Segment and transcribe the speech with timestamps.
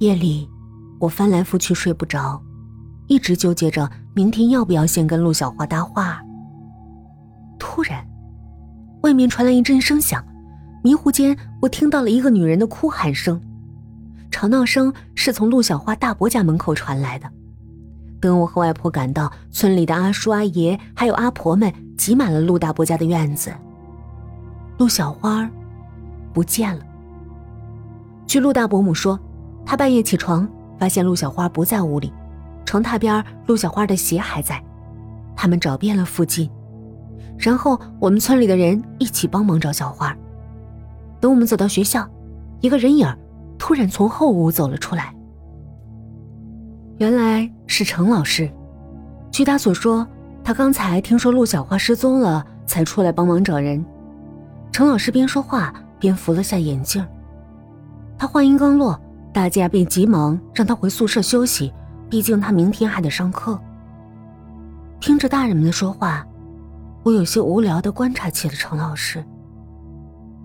[0.00, 0.48] 夜里，
[0.98, 2.42] 我翻来覆去睡不着，
[3.06, 6.22] 一直纠结着明天要不要先跟陆小花搭话。
[7.58, 8.02] 突然，
[9.02, 10.24] 外面传来一阵声响，
[10.82, 13.38] 迷糊间我听到了一个女人的哭喊声，
[14.30, 17.30] 吵闹声是从陆小花大伯家门口传来的。
[18.22, 23.52] 等我和外婆赶到，村里的阿叔阿爷还有阿婆们挤满了陆大伯家的院子。
[24.78, 25.46] 陆小花
[26.32, 26.82] 不见了。
[28.26, 29.20] 据陆大伯母说，
[29.70, 30.48] 他半夜起床
[30.80, 32.12] 发现陆小花不在屋里，
[32.64, 34.60] 床榻边陆小花的鞋还在。
[35.36, 36.50] 他们找遍了附近，
[37.38, 40.12] 然后我们村里的人一起帮忙找小花。
[41.20, 42.04] 等我们走到学校，
[42.60, 43.06] 一个人影
[43.60, 45.14] 突然从后屋走了出来。
[46.98, 48.50] 原来是程老师，
[49.30, 50.04] 据他所说，
[50.42, 53.86] 他刚才听说陆小花失踪了，才出来帮忙找人。
[54.72, 57.06] 程老师边说话边扶了下眼镜。
[58.18, 59.00] 他话音刚落，
[59.32, 61.72] 大家便急忙让他回宿舍休息，
[62.08, 63.58] 毕竟他明天还得上课。
[65.00, 66.26] 听着大人们的说话，
[67.02, 69.24] 我有些无聊的观察起了程老师。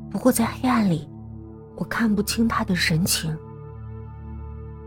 [0.09, 1.09] 不过在黑暗里，
[1.75, 3.36] 我看不清他的神情。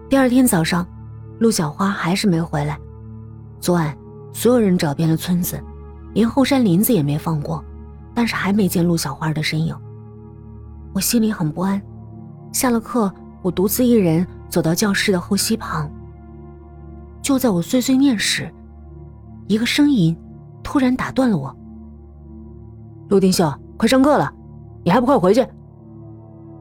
[0.09, 0.87] 第二天早上。
[1.41, 2.77] 陆小花还是没回来。
[3.61, 3.97] 昨晚，
[4.33, 5.63] 所有人找遍了村子，
[6.13, 7.65] 连后山林子也没放过，
[8.13, 9.73] 但是还没见陆小花的身影。
[10.93, 11.81] 我心里很不安。
[12.53, 15.91] 下了课，我独自一人走到教室的后溪旁。
[17.21, 18.53] 就在我碎碎念时，
[19.47, 20.17] 一个声音
[20.63, 21.55] 突然打断了我
[23.09, 24.33] ：“陆丁秀，快上课了，
[24.85, 25.47] 你还不快回去？”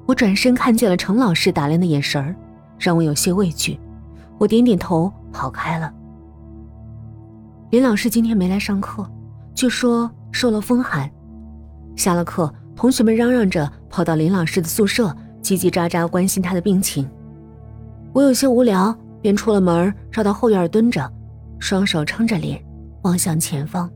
[0.05, 2.35] 我转身看见了程老师打量的眼神
[2.77, 3.79] 让我有些畏惧。
[4.37, 5.93] 我点点头，跑开了。
[7.71, 9.05] 林老师今天没来上课，
[9.53, 11.09] 据说受了风寒。
[11.95, 15.13] 下了课，同学们嚷嚷着跑到林老师的宿舍，
[15.47, 17.09] 叽叽喳喳关心他的病情。
[18.11, 21.09] 我有些无聊，便出了门，绕到后院蹲着，
[21.57, 22.61] 双手撑着脸，
[23.03, 23.89] 望向前方。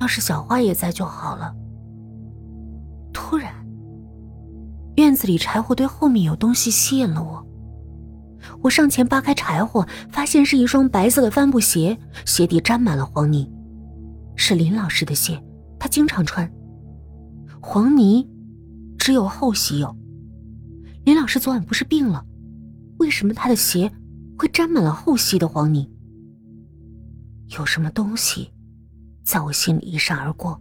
[0.00, 1.54] 要是小花也在就好了。
[3.10, 3.54] 突然，
[4.96, 7.46] 院子里柴火堆后面有东西吸引了我。
[8.60, 11.96] 我上前扒开柴火，发现是一双白色的帆布鞋，
[12.26, 13.50] 鞋底沾满了黄泥，
[14.36, 15.42] 是林老师的鞋，
[15.78, 16.52] 他经常穿。
[17.62, 18.28] 黄泥
[18.98, 19.96] 只有后溪有。
[21.04, 22.24] 林老师昨晚不是病了，
[22.98, 23.92] 为什么他的鞋
[24.38, 25.86] 会沾满了后溪的黄泥？
[27.58, 28.50] 有什么东西
[29.22, 30.58] 在我心里一闪而过，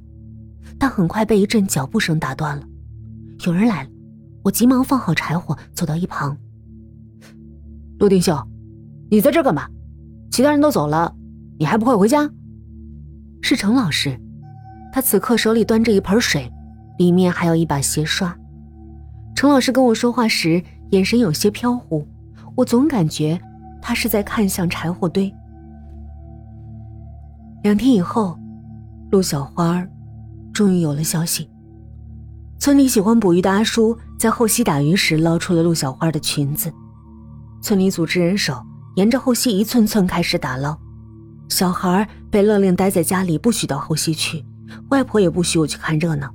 [0.78, 2.68] 但很快被一阵脚步声打断了。
[3.46, 3.90] 有人来了，
[4.44, 6.38] 我急忙放好柴火，走到一旁。
[8.00, 8.38] 陆定秀，
[9.09, 9.70] 你在这干嘛？
[10.30, 11.16] 其他人都走了，
[11.58, 12.30] 你还不快回家？
[13.42, 14.20] 是程老师，
[14.92, 16.52] 他此刻手里端着一盆水，
[16.98, 18.38] 里面还有一把鞋刷。
[19.36, 22.08] 程老师跟我说话时，眼神有些飘忽，
[22.56, 23.40] 我总感觉
[23.82, 25.34] 他是在看向柴火堆。
[27.64, 28.38] 两天以后，
[29.12, 29.86] 陆小花
[30.54, 31.50] 终于有了消息。
[32.60, 36.72] 村里喜欢捕鱼的阿叔在后溪打鱼时，捞出了陆小花的裙子。
[37.62, 38.62] 村里组织人手，
[38.96, 40.78] 沿着后溪一寸寸开始打捞。
[41.50, 44.46] 小孩被勒令待在家里，不许到后溪去。
[44.90, 46.34] 外婆也不许我去看热闹。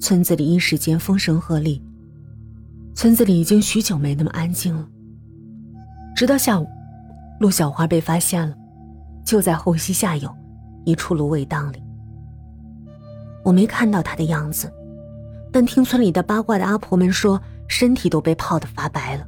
[0.00, 1.80] 村子里一时间风声鹤唳。
[2.94, 4.86] 村子里已经许久没那么安静了。
[6.14, 6.66] 直到下午，
[7.40, 8.54] 陆小花被发现了，
[9.24, 10.32] 就在后溪下游
[10.84, 11.82] 一处芦苇荡里。
[13.44, 14.72] 我没看到她的样子，
[15.50, 19.26] 但听村里的八卦的阿婆们说，身体都被泡得发白了。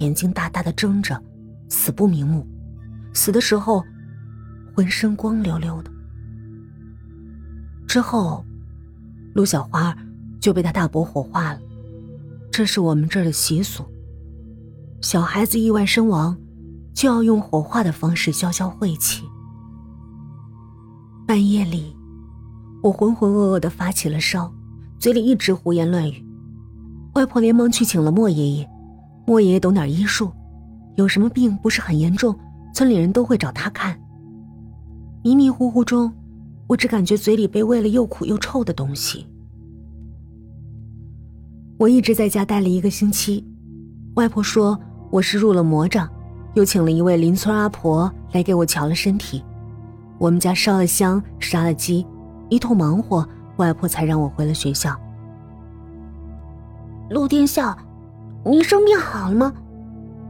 [0.00, 1.18] 眼睛大大的睁着，
[1.68, 2.46] 死不瞑目。
[3.14, 3.82] 死的时候，
[4.74, 5.90] 浑身光溜溜的。
[7.86, 8.44] 之后，
[9.32, 9.96] 陆小花
[10.38, 11.60] 就被他大伯火化了，
[12.56, 13.84] 这是我们这儿的习俗。
[15.02, 16.34] 小孩子意外身亡，
[16.94, 19.24] 就要用火化的方式消消晦气。
[21.26, 21.94] 半夜里，
[22.82, 24.50] 我浑浑噩噩的发起了烧，
[24.98, 26.24] 嘴里一直胡言乱语。
[27.14, 28.66] 外婆连忙去请了莫爷爷。
[29.26, 30.32] 莫爷爷懂点医术，
[30.94, 32.34] 有什么病不是很严重，
[32.72, 34.00] 村里人都会找他看。
[35.22, 36.10] 迷迷糊糊中，
[36.68, 39.26] 我只感觉嘴里被喂了又苦又臭的东西。
[41.78, 43.44] 我一直在家待了一个星期，
[44.14, 44.78] 外婆说
[45.10, 46.08] 我是入了魔障，
[46.54, 49.44] 又请了一位邻村阿婆来给我瞧了身体。
[50.18, 52.06] 我们家烧了香，杀了鸡，
[52.48, 54.96] 一通忙活，外婆才让我回了学校。
[57.10, 57.76] 陆殿笑。
[58.44, 59.52] 你生病好了吗？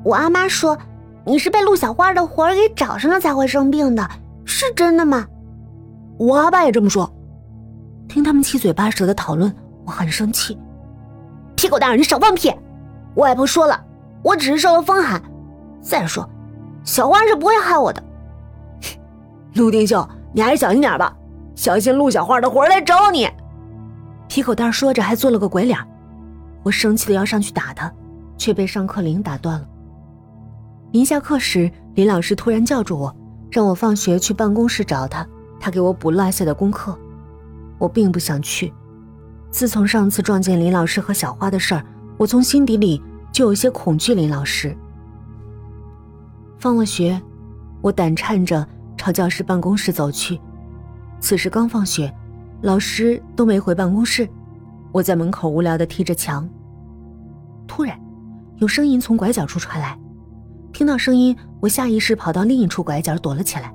[0.03, 0.79] 我阿妈说
[1.27, 4.09] 你是被陆小花的魂儿给找上了才会生病的，
[4.47, 5.27] 是真的吗？
[6.19, 7.13] 我阿爸也这么说。
[8.09, 9.55] 听他们七嘴八舌的讨论，
[9.85, 10.57] 我很生气。
[11.57, 12.53] 屁狗大人，你少放屁！
[13.15, 13.83] 我外婆说了，
[14.23, 15.21] 我只是受了风寒。
[15.81, 16.29] 再说，
[16.85, 18.03] 小花是不会害我的。
[19.55, 21.17] 陆定秀，你还是小心点吧，
[21.55, 23.29] 小心陆小花的活来找你。
[24.29, 25.79] 皮口袋说着还做了个鬼脸，
[26.63, 27.91] 我生气的要上去打他，
[28.37, 29.67] 却被上课铃打断了。
[30.93, 33.17] 临下课时，林老师突然叫住我，
[33.51, 35.27] 让我放学去办公室找他，
[35.59, 36.97] 他给我补落下的功课。
[37.79, 38.73] 我并不想去。
[39.51, 41.85] 自从上次撞见林老师和小花的事儿，
[42.19, 43.03] 我从心底里
[43.33, 44.77] 就有些恐惧林老师。
[46.59, 47.21] 放了学，
[47.81, 48.67] 我胆颤着
[48.97, 50.41] 朝教室办公室走去。
[51.21, 52.13] 此时刚放学，
[52.63, 54.29] 老师都没回办公室，
[54.93, 56.49] 我在门口无聊的踢着墙。
[57.67, 57.99] 突然，
[58.57, 59.99] 有声音从拐角处传来。
[60.73, 63.73] 听到声音，我下意识跑到另一处拐角躲了起来。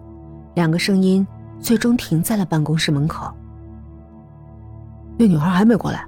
[0.56, 1.25] 两个声音
[1.59, 3.33] 最终停在了办公室门口。
[5.21, 6.03] 那女孩还没过来。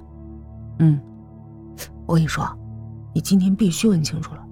[0.80, 1.00] 嗯，
[2.04, 2.44] 我跟你说，
[3.14, 4.44] 你今天必须问清楚了，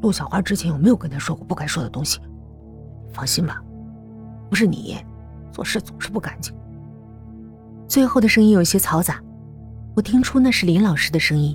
[0.00, 2.18] 陆小花之前有没有跟她说过不该说的东西？
[3.12, 3.62] 放心吧，
[4.48, 4.96] 不是你，
[5.52, 6.54] 做事总是不干净。
[7.86, 9.22] 最后的声音有些嘈杂，
[9.94, 11.54] 我听出那是林老师的声音，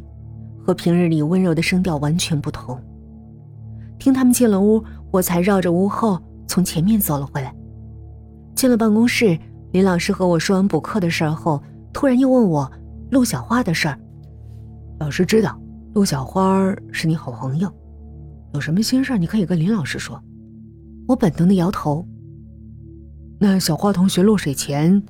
[0.63, 2.79] 和平日里温柔的声调完全不同。
[3.97, 7.51] 听他们进了屋，我才绕着屋后从前面走了回来。
[8.53, 9.35] 进了办公室，
[9.71, 11.59] 林老师和我说完补课的事儿后。
[11.93, 12.69] 突然又问我
[13.11, 13.99] 陆小花的事儿。
[14.99, 15.57] 老师知道
[15.93, 17.71] 陆小花是你好朋友，
[18.53, 20.21] 有什么心事你可以跟林老师说。
[21.07, 22.05] 我本能的摇头。
[23.39, 25.03] 那小花同学落水前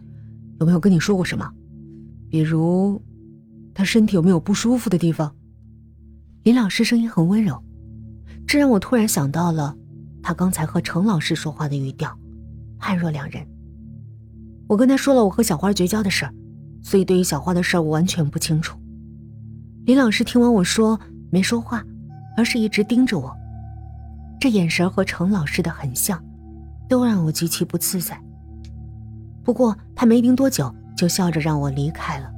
[0.59, 1.50] 有没有跟你说过什么？
[2.30, 3.01] 比如，
[3.74, 5.33] 她身体有没有不舒服的地方？
[6.44, 7.63] 林老师声音很温柔，
[8.45, 9.75] 这让我突然想到了
[10.21, 12.12] 他刚才和程老师说话的语调，
[12.79, 13.45] 判若两人。
[14.68, 16.33] 我跟他说了我和小花绝交的事儿。
[16.83, 18.77] 所以，对于小花的事儿，我完全不清楚。
[19.85, 21.00] 林老师听完我说，
[21.31, 21.83] 没说话，
[22.38, 23.35] 而是一直盯着我，
[24.39, 26.21] 这眼神和程老师的很像，
[26.88, 28.21] 都让我极其不自在。
[29.44, 32.31] 不过，他没盯多久，就笑着让我离开了。